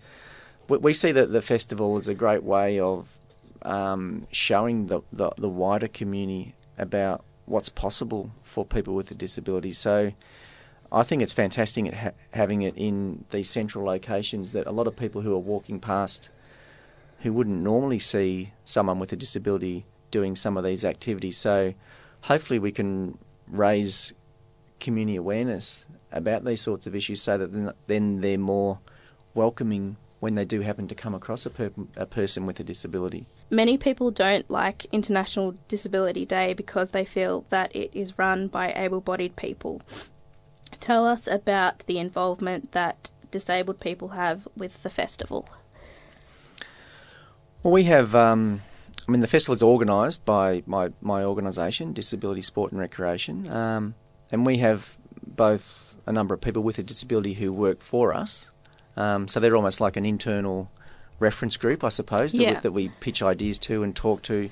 we- 0.68 0.94
see 0.94 1.12
that 1.12 1.32
the 1.32 1.42
festival 1.42 1.98
is 1.98 2.08
a 2.08 2.14
great 2.14 2.44
way 2.44 2.78
of 2.78 3.18
um, 3.62 4.26
showing 4.30 4.86
the, 4.86 5.00
the 5.12 5.30
the 5.36 5.48
wider 5.48 5.88
community 5.88 6.54
about 6.78 7.24
what's 7.46 7.68
possible 7.68 8.30
for 8.42 8.64
people 8.64 8.94
with 8.94 9.10
a 9.10 9.14
disability. 9.14 9.72
So. 9.72 10.12
I 10.94 11.04
think 11.04 11.22
it's 11.22 11.32
fantastic 11.32 11.90
having 12.34 12.60
it 12.60 12.76
in 12.76 13.24
these 13.30 13.48
central 13.48 13.82
locations 13.86 14.52
that 14.52 14.66
a 14.66 14.70
lot 14.70 14.86
of 14.86 14.94
people 14.94 15.22
who 15.22 15.32
are 15.32 15.38
walking 15.38 15.80
past 15.80 16.28
who 17.20 17.32
wouldn't 17.32 17.62
normally 17.62 17.98
see 17.98 18.52
someone 18.66 18.98
with 18.98 19.10
a 19.10 19.16
disability 19.16 19.86
doing 20.12 20.36
some 20.36 20.56
of 20.56 20.62
these 20.62 20.84
activities. 20.84 21.36
So 21.36 21.74
hopefully 22.20 22.60
we 22.60 22.70
can 22.70 23.18
raise 23.48 24.12
community 24.78 25.16
awareness 25.16 25.84
about 26.12 26.44
these 26.44 26.60
sorts 26.60 26.86
of 26.86 26.94
issues 26.94 27.20
so 27.20 27.36
that 27.38 27.74
then- 27.86 28.20
they're 28.20 28.38
more 28.38 28.78
welcoming 29.34 29.96
when 30.20 30.36
they 30.36 30.44
do 30.44 30.60
happen 30.60 30.86
to 30.86 30.94
come 30.94 31.14
across 31.16 31.44
a, 31.46 31.50
per- 31.50 31.72
a 31.96 32.06
person 32.06 32.46
with 32.46 32.60
a 32.60 32.62
disability. 32.62 33.26
Many 33.50 33.76
people 33.76 34.12
don't 34.12 34.48
like 34.48 34.86
International 34.92 35.56
Disability 35.66 36.24
Day 36.24 36.52
because 36.54 36.92
they 36.92 37.04
feel 37.04 37.44
that 37.50 37.74
it 37.74 37.90
is 37.92 38.16
run 38.18 38.46
by 38.46 38.72
able 38.76 39.00
bodied 39.00 39.34
people. 39.34 39.82
Tell 40.78 41.06
us 41.06 41.26
about 41.26 41.80
the 41.86 41.98
involvement 41.98 42.70
that 42.72 43.10
disabled 43.30 43.80
people 43.80 44.08
have 44.08 44.46
with 44.56 44.82
the 44.84 44.90
festival. 44.90 45.48
Well, 47.62 47.72
we 47.72 47.84
have. 47.84 48.14
Um, 48.14 48.62
I 49.06 49.10
mean, 49.10 49.20
the 49.20 49.26
festival 49.26 49.54
is 49.54 49.62
organised 49.62 50.24
by 50.24 50.62
my 50.66 50.92
my 51.00 51.24
organisation, 51.24 51.92
Disability 51.92 52.42
Sport 52.42 52.72
and 52.72 52.80
Recreation, 52.80 53.50
um, 53.50 53.94
and 54.30 54.46
we 54.46 54.58
have 54.58 54.96
both 55.26 55.94
a 56.06 56.12
number 56.12 56.34
of 56.34 56.40
people 56.40 56.62
with 56.62 56.78
a 56.78 56.82
disability 56.82 57.34
who 57.34 57.52
work 57.52 57.80
for 57.80 58.14
us. 58.14 58.50
Um, 58.96 59.28
so 59.28 59.40
they're 59.40 59.56
almost 59.56 59.80
like 59.80 59.96
an 59.96 60.04
internal 60.04 60.70
reference 61.18 61.56
group, 61.56 61.84
I 61.84 61.88
suppose, 61.88 62.32
that, 62.32 62.42
Yeah. 62.42 62.54
we, 62.54 62.60
that 62.60 62.72
we 62.72 62.88
pitch 63.00 63.22
ideas 63.22 63.58
to 63.60 63.82
and 63.82 63.94
talk 63.94 64.22
to. 64.22 64.50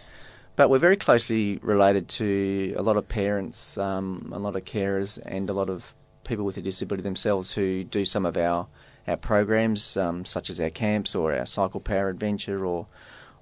But 0.56 0.70
we're 0.70 0.78
very 0.78 0.96
closely 0.96 1.58
related 1.62 2.08
to 2.10 2.74
a 2.76 2.82
lot 2.82 2.96
of 2.96 3.08
parents, 3.08 3.76
um, 3.78 4.30
a 4.32 4.38
lot 4.38 4.56
of 4.56 4.64
carers, 4.64 5.18
and 5.24 5.48
a 5.50 5.52
lot 5.52 5.70
of 5.70 5.94
people 6.24 6.44
with 6.44 6.56
a 6.56 6.60
disability 6.62 7.02
themselves 7.02 7.52
who 7.52 7.84
do 7.84 8.04
some 8.04 8.26
of 8.26 8.36
our 8.36 8.66
our 9.08 9.16
programs, 9.16 9.96
um, 9.96 10.24
such 10.24 10.50
as 10.50 10.60
our 10.60 10.70
camps 10.70 11.14
or 11.14 11.34
our 11.34 11.46
cycle 11.46 11.80
power 11.80 12.08
adventure 12.10 12.64
or 12.64 12.86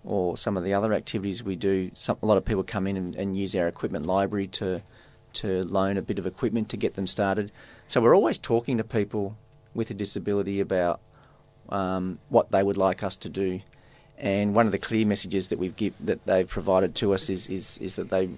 or 0.08 0.38
some 0.38 0.56
of 0.56 0.64
the 0.64 0.72
other 0.72 0.94
activities 0.94 1.42
we 1.42 1.54
do. 1.54 1.90
Some, 1.92 2.16
a 2.22 2.26
lot 2.26 2.38
of 2.38 2.44
people 2.44 2.64
come 2.64 2.86
in 2.86 2.96
and, 2.96 3.14
and 3.14 3.36
use 3.36 3.54
our 3.54 3.68
equipment 3.68 4.06
library 4.06 4.48
to 4.48 4.82
to 5.34 5.62
loan 5.64 5.98
a 5.98 6.02
bit 6.02 6.18
of 6.18 6.26
equipment 6.26 6.70
to 6.70 6.76
get 6.76 6.94
them 6.94 7.06
started. 7.06 7.52
So 7.86 8.00
we're 8.00 8.16
always 8.16 8.38
talking 8.38 8.78
to 8.78 8.84
people 8.84 9.36
with 9.74 9.90
a 9.90 9.94
disability 9.94 10.58
about 10.58 11.00
um, 11.68 12.18
what 12.30 12.50
they 12.50 12.62
would 12.62 12.78
like 12.78 13.02
us 13.02 13.16
to 13.18 13.28
do, 13.28 13.60
And 14.18 14.54
one 14.54 14.66
of 14.66 14.72
the 14.72 14.78
clear 14.78 15.06
messages 15.06 15.48
that 15.48 15.58
we've 15.58 15.76
give, 15.76 15.94
that 16.00 16.24
they've 16.26 16.48
provided 16.48 16.94
to 16.96 17.14
us 17.14 17.30
is, 17.30 17.46
is, 17.46 17.78
is 17.78 17.94
that 17.96 18.10
they 18.10 18.28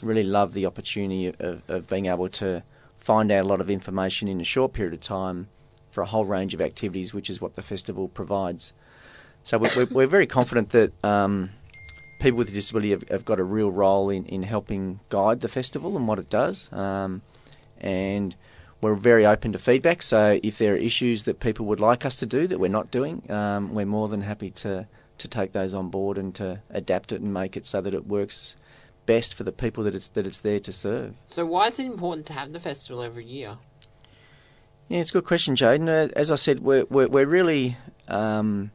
really 0.00 0.22
love 0.22 0.52
the 0.52 0.66
opportunity 0.66 1.26
of, 1.26 1.62
of 1.68 1.88
being 1.88 2.06
able 2.06 2.28
to 2.28 2.62
find 2.98 3.32
out 3.32 3.44
a 3.44 3.48
lot 3.48 3.60
of 3.60 3.70
information 3.70 4.28
in 4.28 4.40
a 4.40 4.44
short 4.44 4.72
period 4.72 4.94
of 4.94 5.00
time 5.00 5.48
for 5.90 6.02
a 6.02 6.06
whole 6.06 6.24
range 6.24 6.54
of 6.54 6.60
activities, 6.60 7.12
which 7.12 7.28
is 7.28 7.40
what 7.40 7.56
the 7.56 7.62
festival 7.62 8.08
provides. 8.08 8.72
So 9.44 9.58
we're, 9.58 9.84
we're 9.84 10.06
very 10.06 10.26
confident 10.26 10.70
that 10.70 10.92
um, 11.04 11.50
people 12.18 12.38
with 12.38 12.48
a 12.48 12.52
disability 12.52 12.90
have, 12.90 13.06
have, 13.10 13.24
got 13.26 13.38
a 13.38 13.44
real 13.44 13.70
role 13.70 14.08
in, 14.08 14.24
in 14.24 14.42
helping 14.42 15.00
guide 15.10 15.42
the 15.42 15.48
festival 15.48 15.96
and 15.96 16.08
what 16.08 16.18
it 16.18 16.30
does. 16.30 16.72
Um, 16.72 17.20
and 17.78 18.34
we're 18.80 18.94
very 18.94 19.26
open 19.26 19.52
to 19.52 19.58
feedback. 19.58 20.02
So 20.02 20.40
if 20.42 20.56
there 20.56 20.72
are 20.72 20.78
issues 20.78 21.24
that 21.24 21.40
people 21.40 21.66
would 21.66 21.78
like 21.78 22.06
us 22.06 22.16
to 22.16 22.26
do 22.26 22.46
that 22.46 22.58
we're 22.58 22.68
not 22.68 22.90
doing, 22.90 23.30
um, 23.30 23.74
we're 23.74 23.84
more 23.84 24.08
than 24.08 24.22
happy 24.22 24.50
to, 24.50 24.88
to 25.18 25.28
take 25.28 25.52
those 25.52 25.74
on 25.74 25.90
board 25.90 26.16
and 26.16 26.34
to 26.36 26.62
adapt 26.70 27.12
it 27.12 27.20
and 27.20 27.34
make 27.34 27.54
it 27.54 27.66
so 27.66 27.82
that 27.82 27.92
it 27.92 28.06
works 28.06 28.56
best 29.04 29.34
for 29.34 29.44
the 29.44 29.52
people 29.52 29.84
that 29.84 29.94
it's 29.94 30.08
that 30.08 30.26
it's 30.26 30.38
there 30.38 30.60
to 30.60 30.72
serve. 30.72 31.14
So 31.26 31.44
why 31.44 31.66
is 31.66 31.78
it 31.78 31.84
important 31.84 32.26
to 32.28 32.32
have 32.32 32.54
the 32.54 32.60
festival 32.60 33.02
every 33.02 33.26
year? 33.26 33.58
Yeah, 34.88 35.00
it's 35.00 35.10
a 35.10 35.14
good 35.14 35.26
question, 35.26 35.54
Jaden. 35.54 35.88
Uh, 35.88 36.10
as 36.16 36.30
I 36.30 36.36
said, 36.36 36.60
we're 36.60 36.86
we're, 36.86 37.08
we're 37.08 37.26
really 37.26 37.76
um, 38.08 38.70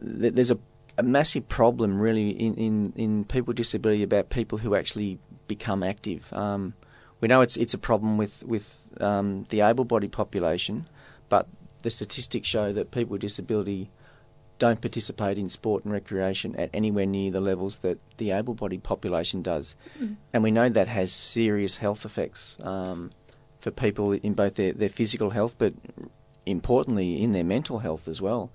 there's 0.00 0.50
a, 0.50 0.58
a 0.98 1.02
massive 1.02 1.48
problem 1.48 2.00
really 2.00 2.30
in, 2.30 2.54
in, 2.54 2.92
in 2.96 3.24
people 3.24 3.48
with 3.48 3.56
disability 3.56 4.02
about 4.02 4.30
people 4.30 4.58
who 4.58 4.74
actually 4.74 5.18
become 5.46 5.82
active. 5.82 6.32
Um, 6.32 6.74
we 7.20 7.28
know 7.28 7.40
it's 7.40 7.56
it's 7.56 7.74
a 7.74 7.78
problem 7.78 8.18
with 8.18 8.44
with 8.44 8.88
um, 9.00 9.44
the 9.44 9.62
able-bodied 9.62 10.12
population, 10.12 10.88
but 11.28 11.48
the 11.82 11.90
statistics 11.90 12.46
show 12.46 12.72
that 12.72 12.90
people 12.90 13.12
with 13.12 13.22
disability 13.22 13.90
don't 14.58 14.80
participate 14.80 15.38
in 15.38 15.48
sport 15.48 15.84
and 15.84 15.92
recreation 15.92 16.56
at 16.56 16.70
anywhere 16.72 17.06
near 17.06 17.30
the 17.30 17.40
levels 17.40 17.78
that 17.78 17.98
the 18.16 18.30
able-bodied 18.30 18.82
population 18.82 19.42
does, 19.42 19.74
mm. 19.98 20.16
and 20.32 20.42
we 20.42 20.50
know 20.50 20.68
that 20.68 20.88
has 20.88 21.12
serious 21.12 21.76
health 21.76 22.04
effects 22.04 22.56
um, 22.60 23.10
for 23.60 23.70
people 23.70 24.12
in 24.12 24.34
both 24.34 24.56
their, 24.56 24.72
their 24.72 24.88
physical 24.88 25.30
health, 25.30 25.56
but 25.58 25.74
importantly 26.44 27.22
in 27.22 27.32
their 27.32 27.44
mental 27.44 27.78
health 27.80 28.08
as 28.08 28.20
well. 28.20 28.50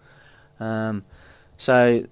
Um, 0.60 1.03
so 1.62 2.08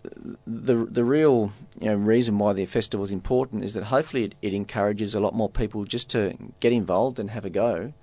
the 0.45 0.75
the 0.75 1.03
real 1.03 1.51
you 1.81 1.87
know, 1.87 1.95
reason 1.95 2.37
why 2.37 2.53
the 2.53 2.67
festival 2.67 3.03
is 3.03 3.09
important 3.09 3.63
is 3.63 3.73
that 3.73 3.85
hopefully 3.85 4.25
it, 4.25 4.35
it 4.43 4.53
encourages 4.53 5.15
a 5.15 5.19
lot 5.19 5.33
more 5.33 5.49
people 5.49 5.85
just 5.85 6.07
to 6.11 6.37
get 6.59 6.71
involved 6.71 7.17
and 7.17 7.31
have 7.31 7.45
a 7.45 7.49
go, 7.49 7.93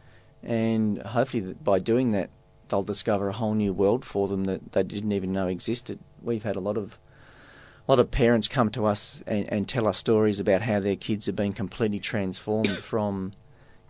and 0.43 1.01
hopefully 1.03 1.55
by 1.63 1.79
doing 1.79 2.11
that 2.11 2.31
they'll 2.67 2.83
discover 2.83 3.29
a 3.29 3.33
whole 3.33 3.55
new 3.55 3.73
world 3.73 4.05
for 4.05 4.27
them 4.27 4.43
that 4.47 4.73
they 4.73 4.83
didn't 4.83 5.13
even 5.13 5.33
know 5.33 5.47
existed. 5.47 6.01
We've 6.21 6.43
had 6.43 6.57
a 6.57 6.61
lot 6.61 6.77
of 6.77 6.99
a 7.87 7.93
lot 7.93 8.01
of 8.01 8.11
parents 8.11 8.49
come 8.49 8.71
to 8.71 8.85
us 8.85 9.23
and, 9.25 9.49
and 9.53 9.69
tell 9.69 9.87
us 9.87 9.99
stories 9.99 10.41
about 10.41 10.63
how 10.63 10.81
their 10.81 10.97
kids 10.97 11.27
have 11.27 11.37
been 11.37 11.53
completely 11.53 12.01
transformed 12.01 12.79
from 12.81 13.31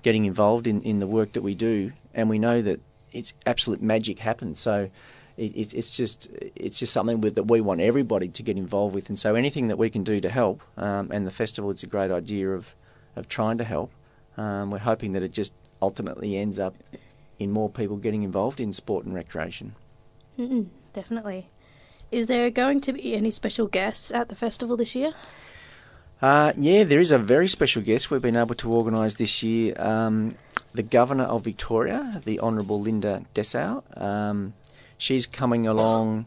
getting 0.03 0.27
involved 0.27 0.67
in, 0.67 0.83
in 0.83 0.99
the 0.99 1.07
work 1.07 1.33
that 1.33 1.43
we 1.43 1.55
do, 1.55 1.95
and 2.13 2.29
we 2.29 2.39
know 2.39 2.61
that 2.61 2.81
it's 3.13 3.33
absolute 3.47 3.81
magic 3.81 4.19
happens. 4.19 4.59
So 4.59 4.91
it, 5.37 5.53
it's 5.55 5.73
it's 5.73 5.97
just 5.97 6.29
it's 6.55 6.79
just 6.79 6.93
something 6.93 7.21
with, 7.21 7.35
that 7.35 7.45
we 7.45 7.61
want 7.61 7.81
everybody 7.81 8.29
to 8.29 8.43
get 8.43 8.57
involved 8.57 8.95
with, 8.95 9.09
and 9.09 9.19
so 9.19 9.35
anything 9.35 9.69
that 9.69 9.79
we 9.79 9.91
can 9.91 10.03
do 10.05 10.21
to 10.21 10.29
help, 10.29 10.63
um, 10.77 11.11
and 11.13 11.27
the 11.27 11.31
festival 11.31 11.71
is 11.71 11.83
a 11.83 11.87
great 11.87 12.11
idea 12.11 12.51
of 12.51 12.75
of 13.15 13.29
trying 13.29 13.59
to 13.59 13.65
help. 13.65 13.91
Um, 14.37 14.71
we're 14.71 14.79
hoping 14.79 15.13
that 15.13 15.23
it 15.23 15.33
just 15.33 15.53
ultimately 15.81 16.37
ends 16.37 16.59
up 16.59 16.75
in 17.39 17.51
more 17.51 17.71
people 17.71 17.97
getting 17.97 18.23
involved 18.23 18.61
in 18.61 18.73
sport 18.73 19.05
and 19.05 19.15
recreation. 19.15 19.75
Mm-mm, 20.39 20.67
definitely. 20.93 21.49
Is 22.11 22.27
there 22.27 22.51
going 22.51 22.81
to 22.83 22.93
be 22.93 23.15
any 23.15 23.31
special 23.31 23.67
guests 23.67 24.11
at 24.11 24.29
the 24.29 24.37
festival 24.37 24.77
this 24.77 24.95
year? 24.95 25.13
Uh, 26.23 26.53
yeah, 26.57 26.85
there 26.85 27.01
is 27.01 27.11
a 27.11 27.19
very 27.19 27.49
special 27.49 27.83
guest 27.83 28.11
we've 28.11 28.23
been 28.23 28.37
able 28.37 28.55
to 28.55 28.71
organise 28.71 29.17
this 29.17 29.43
year. 29.43 29.75
Um, 29.79 30.37
the 30.73 30.83
Governor 30.83 31.25
of 31.25 31.45
Victoria, 31.45 32.23
the 32.25 32.41
Honourable 32.41 32.81
Linda 32.81 33.25
Dessau, 33.35 33.83
um, 34.01 34.55
she's 34.99 35.27
coming 35.27 35.67
along 35.67 36.27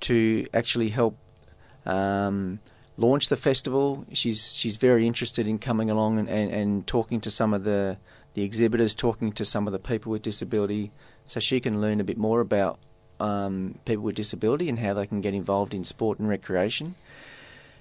to 0.00 0.46
actually 0.54 0.88
help 0.90 1.16
um, 1.86 2.60
launch 2.96 3.28
the 3.28 3.36
festival. 3.36 4.06
She's 4.12 4.54
she's 4.54 4.76
very 4.76 5.06
interested 5.06 5.48
in 5.48 5.58
coming 5.58 5.90
along 5.90 6.18
and, 6.18 6.28
and, 6.28 6.50
and 6.50 6.86
talking 6.86 7.20
to 7.22 7.30
some 7.30 7.54
of 7.54 7.64
the 7.64 7.98
the 8.34 8.42
exhibitors, 8.42 8.94
talking 8.94 9.32
to 9.32 9.44
some 9.44 9.66
of 9.66 9.72
the 9.72 9.78
people 9.78 10.12
with 10.12 10.22
disability, 10.22 10.92
so 11.24 11.40
she 11.40 11.60
can 11.60 11.80
learn 11.80 12.00
a 12.00 12.04
bit 12.04 12.16
more 12.16 12.40
about 12.40 12.78
um, 13.18 13.78
people 13.84 14.04
with 14.04 14.14
disability 14.14 14.68
and 14.68 14.78
how 14.78 14.94
they 14.94 15.06
can 15.06 15.20
get 15.20 15.34
involved 15.34 15.74
in 15.74 15.84
sport 15.84 16.18
and 16.18 16.28
recreation. 16.28 16.94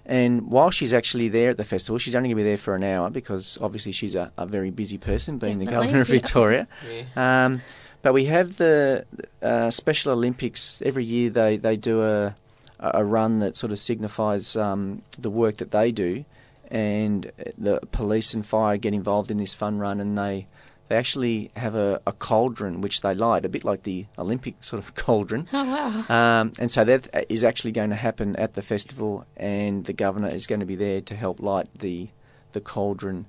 And 0.05 0.49
while 0.49 0.71
she's 0.71 0.91
actually 0.91 1.29
there 1.29 1.51
at 1.51 1.57
the 1.57 1.63
festival, 1.63 1.99
she's 1.99 2.15
only 2.15 2.29
going 2.29 2.37
to 2.37 2.43
be 2.43 2.49
there 2.49 2.57
for 2.57 2.73
an 2.73 2.83
hour 2.83 3.11
because 3.11 3.59
obviously 3.61 3.91
she's 3.91 4.15
a, 4.15 4.31
a 4.37 4.47
very 4.47 4.71
busy 4.71 4.97
person, 4.97 5.37
being 5.37 5.59
Definitely, 5.59 5.65
the 5.65 5.71
governor 5.71 6.01
of 6.01 6.07
Victoria. 6.19 6.67
Yeah. 6.89 7.45
Um, 7.45 7.61
but 8.01 8.13
we 8.13 8.25
have 8.25 8.57
the 8.57 9.05
uh, 9.41 9.69
Special 9.71 10.13
Olympics 10.13 10.81
every 10.85 11.05
year. 11.05 11.29
They 11.29 11.57
they 11.57 11.77
do 11.77 12.03
a 12.03 12.35
a 12.79 13.03
run 13.03 13.39
that 13.39 13.55
sort 13.55 13.71
of 13.71 13.79
signifies 13.79 14.55
um, 14.55 15.01
the 15.17 15.29
work 15.29 15.57
that 15.57 15.71
they 15.71 15.91
do, 15.91 16.23
and 16.71 17.31
the 17.57 17.79
police 17.91 18.33
and 18.33 18.45
fire 18.45 18.77
get 18.77 18.93
involved 18.93 19.31
in 19.31 19.37
this 19.37 19.53
fun 19.53 19.79
run, 19.79 19.99
and 19.99 20.17
they 20.17 20.47
they 20.87 20.95
actually 20.95 21.51
have 21.55 21.75
a, 21.75 22.01
a 22.07 22.11
cauldron 22.11 22.81
which 22.81 23.01
they 23.01 23.13
light, 23.13 23.45
a 23.45 23.49
bit 23.49 23.63
like 23.63 23.83
the 23.83 24.05
Olympic 24.17 24.55
sort 24.63 24.81
of 24.81 24.95
cauldron. 24.95 25.47
Oh 25.53 25.63
wow! 25.63 26.41
Um, 26.41 26.53
and 26.57 26.71
so 26.71 26.83
that 26.83 27.25
is 27.29 27.43
actually 27.43 27.71
going 27.71 27.89
to 27.89 27.95
happen 27.95 28.35
at 28.37 28.53
the 28.53 28.61
festival, 28.61 29.25
and 29.37 29.85
the 29.85 29.93
governor 29.93 30.29
is 30.29 30.47
going 30.47 30.61
to 30.61 30.65
be 30.65 30.75
there 30.75 31.01
to 31.01 31.15
help 31.15 31.41
light 31.41 31.67
the 31.77 32.09
the 32.53 32.61
cauldron, 32.61 33.27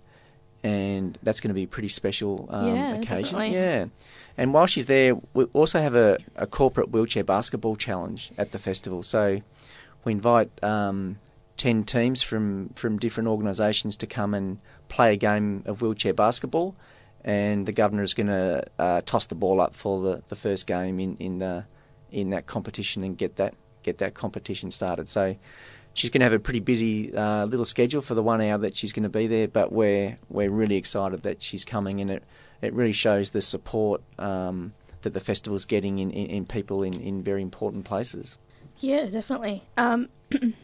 and 0.63 1.19
that's 1.23 1.41
going 1.41 1.49
to 1.49 1.55
be 1.55 1.65
a 1.65 1.69
pretty 1.69 1.89
special 1.89 2.49
um, 2.51 2.77
yeah, 2.77 2.95
occasion. 2.95 3.39
Definitely. 3.39 3.55
Yeah. 3.55 3.87
And 4.41 4.55
while 4.55 4.65
she's 4.65 4.87
there, 4.87 5.17
we 5.35 5.45
also 5.53 5.83
have 5.83 5.95
a, 5.95 6.17
a 6.35 6.47
corporate 6.47 6.91
wheelchair 6.91 7.23
basketball 7.23 7.77
challenge 7.77 8.31
at 8.39 8.53
the 8.53 8.59
festival. 8.59 9.03
So 9.03 9.43
we 10.03 10.13
invite 10.13 10.51
um, 10.65 11.19
10 11.59 11.85
teams 11.85 12.23
from, 12.23 12.71
from 12.71 12.99
different 12.99 13.29
organisations 13.29 13.99
to 13.99 14.07
come 14.07 14.33
and 14.33 14.59
play 14.89 15.13
a 15.13 15.17
game 15.17 15.63
of 15.67 15.83
wheelchair 15.83 16.15
basketball. 16.15 16.75
And 17.23 17.67
the 17.67 17.73
governor 17.73 18.03
is 18.03 18.15
going 18.15 18.29
to 18.29 18.65
uh, 18.79 19.03
toss 19.05 19.27
the 19.27 19.35
ball 19.35 19.61
up 19.61 19.75
for 19.75 20.01
the, 20.01 20.23
the 20.29 20.37
first 20.37 20.67
game 20.67 20.99
in 20.99 21.19
in, 21.19 21.39
the, 21.41 21.67
in 22.11 22.31
that 22.31 22.47
competition 22.47 23.05
and 23.05 23.19
get 23.19 23.37
that 23.37 23.53
get 23.83 23.99
that 23.99 24.15
competition 24.15 24.71
started. 24.71 25.07
So 25.07 25.37
she's 25.93 26.09
going 26.09 26.21
to 26.21 26.25
have 26.25 26.33
a 26.33 26.39
pretty 26.39 26.61
busy 26.61 27.15
uh, 27.15 27.45
little 27.45 27.67
schedule 27.67 28.01
for 28.01 28.15
the 28.15 28.23
one 28.23 28.41
hour 28.41 28.57
that 28.57 28.75
she's 28.75 28.95
going 28.95 29.03
to 29.03 29.11
be 29.11 29.27
there. 29.27 29.49
But 29.49 29.71
we're 29.71 30.17
we're 30.31 30.51
really 30.51 30.77
excited 30.77 31.25
that 31.25 31.43
she's 31.43 31.63
coming, 31.63 32.01
and 32.01 32.11
it 32.11 32.25
it 32.63 32.73
really 32.73 32.93
shows 32.93 33.31
the 33.31 33.41
support 33.41 34.03
um, 34.19 34.73
that 35.03 35.13
the 35.13 35.21
festival 35.21 35.57
is 35.57 35.65
getting 35.65 35.99
in, 35.99 36.11
in, 36.11 36.27
in, 36.27 36.47
people 36.47 36.83
in, 36.83 36.95
in 37.01 37.23
very 37.23 37.43
important 37.43 37.85
places. 37.85 38.39
Yeah, 38.81 39.07
definitely. 39.07 39.63
Um, 39.77 40.09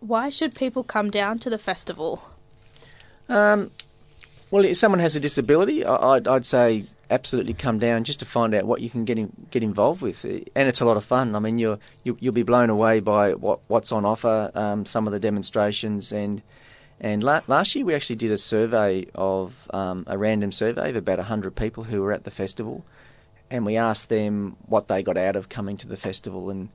why 0.00 0.30
should 0.30 0.54
people 0.54 0.82
come 0.82 1.10
down 1.10 1.38
to 1.40 1.50
the 1.50 1.58
festival? 1.58 2.22
Um, 3.28 3.70
well, 4.50 4.64
if 4.64 4.76
someone 4.76 5.00
has 5.00 5.16
a 5.16 5.20
disability, 5.20 5.84
I'd, 5.84 6.28
I'd, 6.28 6.46
say 6.46 6.84
absolutely 7.10 7.54
come 7.54 7.78
down 7.78 8.04
just 8.04 8.20
to 8.20 8.24
find 8.24 8.54
out 8.54 8.64
what 8.64 8.80
you 8.80 8.90
can 8.90 9.04
get 9.04 9.18
in, 9.18 9.32
get 9.50 9.62
involved 9.62 10.02
with, 10.02 10.24
and 10.24 10.68
it's 10.68 10.80
a 10.80 10.84
lot 10.84 10.96
of 10.96 11.04
fun. 11.04 11.34
I 11.34 11.40
mean, 11.40 11.58
you're 11.58 11.78
you, 12.04 12.16
will 12.22 12.32
be 12.32 12.44
blown 12.44 12.70
away 12.70 13.00
by 13.00 13.34
what 13.34 13.60
what's 13.66 13.90
on 13.90 14.04
offer, 14.04 14.52
um, 14.54 14.86
some 14.86 15.06
of 15.06 15.12
the 15.12 15.18
demonstrations, 15.18 16.12
and 16.12 16.42
and 17.00 17.22
la- 17.22 17.42
last 17.46 17.74
year 17.74 17.84
we 17.84 17.94
actually 17.94 18.16
did 18.16 18.32
a 18.32 18.38
survey 18.38 19.06
of 19.14 19.70
um, 19.72 20.04
a 20.06 20.16
random 20.16 20.52
survey 20.52 20.90
of 20.90 20.96
about 20.96 21.18
100 21.18 21.54
people 21.54 21.84
who 21.84 22.02
were 22.02 22.12
at 22.12 22.24
the 22.24 22.30
festival, 22.30 22.84
and 23.50 23.66
we 23.66 23.76
asked 23.76 24.08
them 24.08 24.56
what 24.66 24.88
they 24.88 25.02
got 25.02 25.16
out 25.16 25.36
of 25.36 25.48
coming 25.48 25.76
to 25.78 25.88
the 25.88 25.96
festival, 25.96 26.50
and 26.50 26.70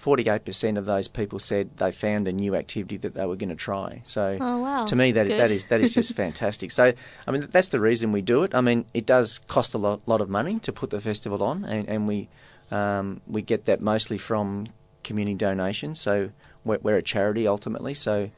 48% 0.00 0.76
of 0.76 0.84
those 0.84 1.08
people 1.08 1.38
said 1.38 1.76
they 1.78 1.90
found 1.90 2.28
a 2.28 2.32
new 2.32 2.54
activity 2.54 2.96
that 2.98 3.14
they 3.14 3.24
were 3.24 3.36
going 3.36 3.48
to 3.48 3.56
try. 3.56 4.02
So 4.04 4.36
oh, 4.40 4.58
wow. 4.58 4.84
to 4.84 4.96
me 4.96 5.12
that 5.12 5.26
that 5.26 5.50
is 5.50 5.66
that 5.66 5.80
is 5.80 5.94
just 5.94 6.12
fantastic. 6.16 6.70
So 6.70 6.92
I 7.26 7.30
mean 7.30 7.46
that's 7.50 7.68
the 7.68 7.80
reason 7.80 8.12
we 8.12 8.20
do 8.22 8.42
it. 8.42 8.54
I 8.54 8.60
mean 8.60 8.84
it 8.92 9.06
does 9.06 9.40
cost 9.48 9.74
a 9.74 9.78
lot, 9.78 10.02
lot 10.06 10.20
of 10.20 10.28
money 10.28 10.58
to 10.60 10.72
put 10.72 10.90
the 10.90 11.00
festival 11.00 11.42
on, 11.42 11.64
and, 11.64 11.88
and 11.88 12.06
we 12.06 12.28
um, 12.70 13.20
we 13.26 13.42
get 13.42 13.64
that 13.66 13.80
mostly 13.80 14.18
from 14.18 14.68
community 15.02 15.36
donations. 15.36 16.00
So 16.00 16.30
we're, 16.64 16.78
we're 16.82 16.98
a 16.98 17.02
charity 17.02 17.46
ultimately. 17.46 17.94
So 17.94 18.30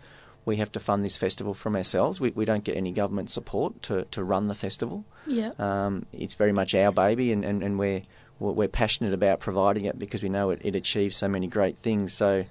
we 0.48 0.56
have 0.56 0.72
to 0.72 0.80
fund 0.80 1.04
this 1.04 1.16
festival 1.16 1.54
from 1.54 1.76
ourselves. 1.76 2.18
We, 2.18 2.30
we 2.30 2.44
don't 2.44 2.64
get 2.64 2.76
any 2.76 2.90
government 2.90 3.30
support 3.30 3.80
to, 3.82 4.06
to 4.10 4.24
run 4.24 4.48
the 4.48 4.54
festival. 4.54 5.04
Yeah. 5.26 5.52
Um, 5.58 6.06
it's 6.12 6.34
very 6.34 6.52
much 6.52 6.74
our 6.74 6.90
baby, 6.90 7.30
and, 7.30 7.44
and, 7.44 7.62
and 7.62 7.78
we're 7.78 8.02
we're 8.40 8.68
passionate 8.68 9.12
about 9.12 9.40
providing 9.40 9.84
it 9.84 9.98
because 9.98 10.22
we 10.22 10.28
know 10.28 10.50
it, 10.50 10.60
it 10.62 10.76
achieves 10.76 11.16
so 11.16 11.28
many 11.28 11.48
great 11.48 11.76
things. 11.82 12.14
So 12.14 12.44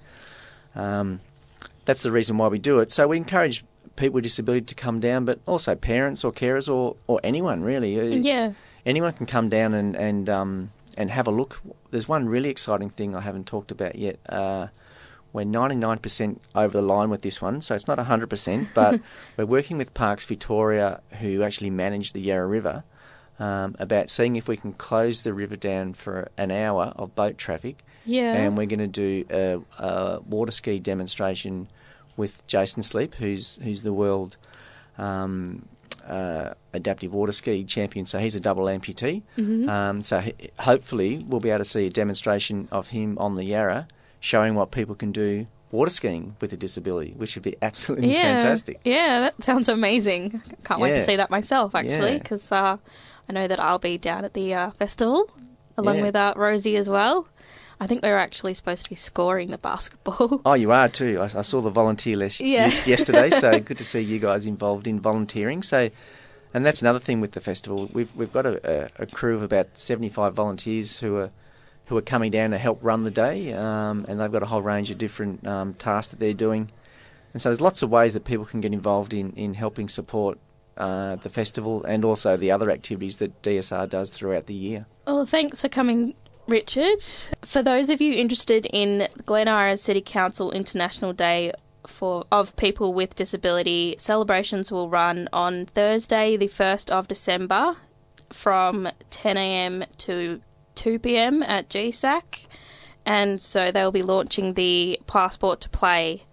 um, 0.76 1.22
that's 1.86 2.04
the 2.04 2.12
reason 2.12 2.38
why 2.38 2.50
we 2.50 2.60
do 2.60 2.80
it. 2.80 2.92
So 2.92 3.08
we 3.08 3.16
encourage 3.18 3.64
people 3.96 4.16
with 4.16 4.24
disability 4.24 4.66
to 4.66 4.76
come 4.76 5.00
down, 5.00 5.24
but 5.24 5.40
also 5.46 5.76
parents 5.76 6.26
or 6.26 6.34
carers 6.34 6.72
or, 6.72 6.98
or 7.08 7.22
anyone 7.24 7.62
really. 7.64 8.00
Uh, 8.00 8.04
yeah. 8.22 8.52
Anyone 8.86 9.14
can 9.14 9.26
come 9.26 9.50
down 9.50 9.74
and 9.74 9.96
and 9.96 10.30
um, 10.30 10.72
and 10.98 11.10
have 11.10 11.26
a 11.26 11.32
look. 11.32 11.62
There's 11.92 12.08
one 12.08 12.30
really 12.30 12.50
exciting 12.50 12.90
thing 12.90 13.16
I 13.16 13.22
haven't 13.22 13.48
talked 13.48 13.72
about 13.72 13.96
yet. 13.96 14.20
Uh, 14.30 14.68
we're 15.34 15.46
99% 15.46 16.38
over 16.56 16.78
the 16.78 16.82
line 16.82 17.10
with 17.10 17.22
this 17.22 17.42
one, 17.42 17.62
so 17.62 17.76
it's 17.76 17.88
not 17.88 17.98
100%, 17.98 18.68
but 18.74 19.00
we're 19.38 19.46
working 19.46 19.78
with 19.78 19.94
Parks 19.94 20.26
Victoria, 20.26 21.02
who 21.20 21.44
actually 21.44 21.70
manage 21.70 22.14
the 22.14 22.22
Yarra 22.22 22.48
River, 22.48 22.84
um, 23.40 23.76
about 23.80 24.10
seeing 24.10 24.36
if 24.36 24.48
we 24.48 24.58
can 24.58 24.74
close 24.74 25.22
the 25.22 25.34
river 25.34 25.56
down 25.56 25.94
for 25.94 26.30
an 26.38 26.50
hour 26.52 26.94
of 26.96 27.16
boat 27.16 27.38
traffic. 27.38 27.84
Yeah. 28.06 28.34
And 28.34 28.58
we're 28.58 28.66
going 28.68 28.80
to 28.80 28.88
do 28.88 29.26
a, 29.30 29.84
a 29.84 30.20
water 30.22 30.52
ski 30.52 30.80
demonstration 30.80 31.68
with 32.16 32.46
Jason 32.48 32.82
Sleep, 32.82 33.14
who's 33.16 33.60
who's 33.62 33.84
the 33.84 33.94
world 33.94 34.38
um, 34.98 35.68
uh, 36.08 36.54
adaptive 36.74 37.14
water 37.14 37.32
ski 37.32 37.64
champion. 37.64 38.06
So 38.06 38.20
he's 38.20 38.36
a 38.36 38.40
double 38.40 38.66
amputee. 38.66 39.24
Mhm. 39.38 39.70
Um, 39.70 40.02
so 40.02 40.20
he, 40.20 40.34
hopefully 40.60 41.24
we'll 41.28 41.42
be 41.42 41.50
able 41.50 41.60
to 41.60 41.66
see 41.66 41.86
a 41.86 41.90
demonstration 41.90 42.68
of 42.72 42.88
him 42.88 43.18
on 43.20 43.36
the 43.36 43.44
Yarra, 43.44 43.88
showing 44.20 44.56
what 44.56 44.72
people 44.72 44.96
can 44.96 45.12
do 45.12 45.48
water 45.72 45.90
skiing 45.90 46.36
with 46.40 46.54
a 46.54 46.58
disability, 46.58 47.14
which 47.18 47.36
would 47.36 47.44
be 47.44 47.56
absolutely 47.62 48.14
yeah. 48.14 48.40
fantastic. 48.40 48.80
Yeah, 48.86 49.20
that 49.20 49.44
sounds 49.44 49.68
amazing. 49.70 50.42
Can't 50.64 50.80
wait 50.80 50.92
to 50.96 51.04
see 51.04 51.18
that 51.18 51.30
myself, 51.30 51.76
actually, 51.76 52.14
Yeah. 52.14 52.18
because 52.20 52.52
uh, 52.52 52.78
I 53.28 53.34
know 53.34 53.48
that 53.48 53.60
I'll 53.60 53.80
be 53.80 53.98
down 53.98 54.24
at 54.24 54.34
the 54.34 54.54
uh, 54.54 54.72
festival 54.72 55.30
along 55.78 55.98
Yeah. 55.98 56.04
with 56.04 56.16
uh, 56.16 56.34
Rosie 56.38 56.78
as 56.78 56.90
well. 56.90 57.28
I 57.80 57.86
think 57.86 58.02
we 58.02 58.10
are 58.10 58.18
actually 58.18 58.56
supposed 58.56 58.84
to 58.86 58.90
be 58.90 58.96
scoring 58.96 59.52
the 59.52 59.58
basketball. 59.58 60.42
Oh, 60.46 60.54
you 60.54 60.72
are 60.72 60.90
too. 60.90 61.20
I, 61.20 61.26
I 61.26 61.42
saw 61.42 61.62
the 61.62 61.70
volunteer 61.70 62.16
list, 62.18 62.40
Yeah. 62.56 62.66
list 62.66 62.88
yesterday, 62.88 63.30
so 63.30 63.60
good 63.70 63.78
to 63.78 63.86
see 63.86 64.00
you 64.00 64.20
guys 64.20 64.46
involved 64.46 64.88
in 64.88 65.00
volunteering. 65.00 65.62
So, 65.64 65.90
and 66.54 66.66
that's 66.66 66.82
another 66.82 67.00
thing 67.00 67.20
with 67.22 67.34
the 67.34 67.42
festival. 67.42 67.90
We've 67.94 68.16
we've 68.16 68.32
got 68.34 68.46
a, 68.46 68.88
a, 69.00 69.04
a 69.04 69.06
crew 69.06 69.36
of 69.36 69.44
about 69.44 69.78
seventy 69.78 70.10
five 70.10 70.34
volunteers 70.34 70.98
who 71.00 71.18
are 71.18 71.30
who 71.88 71.98
are 71.98 72.02
coming 72.02 72.32
down 72.32 72.52
to 72.52 72.58
help 72.58 72.80
run 72.82 73.04
the 73.04 73.12
day, 73.12 73.54
um, 73.54 74.06
and 74.08 74.20
they've 74.20 74.32
got 74.32 74.44
a 74.44 74.48
whole 74.48 74.62
range 74.62 74.92
of 74.92 74.98
different 74.98 75.46
um, 75.48 75.74
tasks 75.74 76.10
that 76.10 76.20
they're 76.20 76.34
doing. 76.34 76.70
And 77.34 77.42
so 77.42 77.50
there's 77.50 77.62
lots 77.62 77.82
of 77.82 77.90
ways 77.90 78.14
that 78.14 78.26
people 78.26 78.46
can 78.46 78.62
get 78.62 78.74
involved 78.74 79.14
in 79.14 79.32
in 79.34 79.54
helping 79.54 79.90
support 79.90 80.38
uh, 80.78 81.16
the 81.16 81.30
festival 81.30 81.84
and 81.86 82.06
also 82.06 82.38
the 82.38 82.52
other 82.52 82.70
activities 82.70 83.18
that 83.18 83.42
DSR 83.42 83.90
does 83.90 84.10
throughout 84.10 84.46
the 84.48 84.54
year. 84.54 84.86
Well, 85.06 85.26
thanks 85.26 85.62
for 85.62 85.70
coming, 85.70 86.14
Richard. 86.48 87.04
For 87.42 87.64
those 87.64 87.90
of 87.90 88.02
you 88.02 88.14
interested 88.14 88.66
in 88.68 89.08
Glen 89.26 89.48
Eira 89.48 89.78
City 89.78 90.02
Council 90.02 90.52
International 90.52 91.14
Day 91.14 91.54
for 91.86 92.26
of 92.32 92.56
People 92.58 92.94
with 92.94 93.16
Disability, 93.16 93.96
celebrations 93.98 94.72
will 94.72 94.90
run 94.90 95.30
on 95.32 95.68
Thursday, 95.68 96.38
the 96.38 96.48
1st 96.48 96.90
of 96.90 97.08
December 97.08 97.78
from 98.32 98.90
10am 99.10 99.86
to 99.98 100.42
2pm 100.78 101.44
at 101.48 101.70
GSAC. 101.70 102.46
And 103.06 103.42
so 103.42 103.72
they'll 103.72 103.92
be 103.92 104.04
launching 104.04 104.54
the 104.54 105.00
Passport 105.08 105.62
to 105.62 105.70
Play 105.70 106.24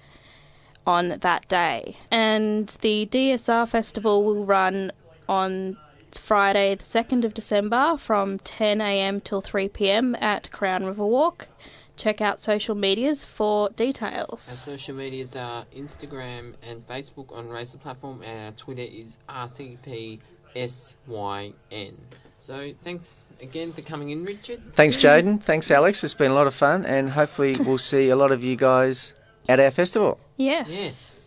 on 0.87 1.19
that 1.21 1.49
day. 1.49 1.97
And 2.11 2.69
the 2.81 3.07
DSR 3.11 3.69
Festival 3.69 4.25
will 4.25 4.45
run 4.45 4.93
on 5.29 5.77
Friday, 6.19 6.75
the 6.75 6.85
2nd 6.85 7.25
of 7.25 7.35
December 7.35 7.97
from 7.97 8.39
10am 8.41 9.23
till 9.25 9.43
3pm 9.43 10.21
at 10.21 10.51
Crown 10.51 10.85
River 10.85 11.07
Walk. 11.07 11.49
Check 11.97 12.21
out 12.21 12.41
social 12.41 12.75
medias 12.75 13.25
for 13.25 13.69
Our 13.69 13.75
details. 13.77 14.49
social 14.59 14.97
medias 14.97 15.37
are 15.37 15.65
Instagram 15.75 16.55
and 16.69 16.85
Facebook 16.89 17.33
on 17.33 17.49
Raise 17.49 17.71
the 17.73 17.79
Platform, 17.79 18.21
and 18.23 18.47
our 18.47 18.53
Twitter 18.53 18.83
is 18.83 19.17
RTPSYN. 19.29 20.21
So 22.45 22.75
thanks 22.85 23.25
again 23.41 23.73
for 23.73 23.81
coming 23.81 24.11
in, 24.11 24.27
Richard. 24.27 24.61
Thanks, 24.75 24.99
Jaden. 24.99 25.43
Thanks, 25.43 25.71
Alex. 25.71 26.05
It's 26.05 26.13
been 26.13 26.31
a 26.31 26.35
lot 26.35 26.47
of 26.47 26.53
fun, 26.53 26.85
and 26.85 27.09
hopefully 27.09 27.57
we'll 27.57 27.79
see 27.79 28.11
a 28.11 28.17
lot 28.17 28.33
of 28.33 28.45
you 28.45 28.55
guys 28.55 29.15
at 29.49 29.61
our 29.61 29.71
festival. 29.71 30.21
Yes. 30.37 30.69
Yes. 30.69 31.24